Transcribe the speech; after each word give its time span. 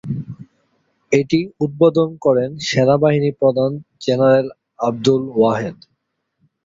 এটি 1.11 1.39
উদ্বোধন 1.59 2.09
করেন 2.21 2.49
সেনাবাহিনী 2.67 3.29
প্রধান 3.41 3.71
জেনারেল 4.01 4.47
আবদুল 4.79 5.23
ওয়াহেদ। 5.31 5.77